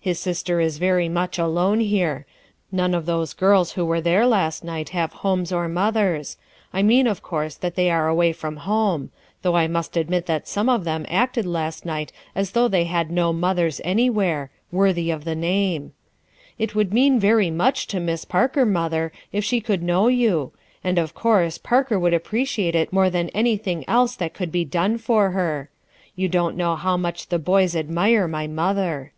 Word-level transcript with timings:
His 0.00 0.18
sister 0.18 0.58
is 0.58 0.78
very 0.78 1.10
much 1.10 1.38
alone 1.38 1.80
here; 1.80 2.24
none 2.72 2.94
of 2.94 3.04
those 3.04 3.34
girls 3.34 3.72
who 3.72 3.84
were 3.84 4.00
there 4.00 4.26
last 4.26 4.64
night 4.64 4.88
have 4.90 5.12
homes 5.12 5.52
or 5.52 5.68
mothers; 5.68 6.38
I 6.72 6.82
mean 6.82 7.06
of 7.06 7.20
course 7.22 7.56
that 7.56 7.74
they 7.74 7.90
are 7.90 8.08
away 8.08 8.32
from 8.32 8.56
home; 8.58 9.10
though 9.42 9.54
I 9.54 9.68
must 9.68 9.98
admit 9.98 10.24
that 10.24 10.48
some 10.48 10.70
of 10.70 10.84
them 10.84 11.04
acted 11.10 11.44
last 11.44 11.84
night 11.84 12.10
as 12.34 12.52
though 12.52 12.68
they 12.68 12.84
had 12.84 13.10
no 13.10 13.34
mothers 13.34 13.82
any 13.84 14.08
WOULD 14.08 14.14
SHE 14.14 14.14
"DO"? 14.14 14.14
45 14.14 14.16
where, 14.16 14.50
worthy 14.80 15.10
of 15.10 15.24
the 15.24 15.34
name. 15.34 15.92
It 16.58 16.74
would 16.74 16.94
mean 16.94 17.20
ver 17.20 17.42
y 17.42 17.50
much 17.50 17.86
to 17.88 18.00
Miss 18.00 18.24
Parker, 18.24 18.64
mother, 18.64 19.12
if 19.30 19.44
she 19.44 19.60
could 19.60 19.82
know 19.82 20.06
you; 20.08 20.52
and 20.82 20.96
of 20.98 21.12
course 21.12 21.58
Parker 21.58 21.98
would 21.98 22.14
appreci 22.14 22.64
ate 22.68 22.74
it 22.74 22.94
more 22.94 23.10
than 23.10 23.28
anything 23.30 23.84
else 23.86 24.16
that 24.16 24.32
could 24.32 24.52
be 24.52 24.64
done 24.64 24.96
for 24.96 25.32
her. 25.32 25.68
You 26.16 26.30
don't 26.30 26.56
know 26.56 26.76
how 26.76 26.96
much 26.96 27.28
the 27.28 27.38
boys 27.38 27.76
admire 27.76 28.26
my 28.26 28.46
mother." 28.46 29.12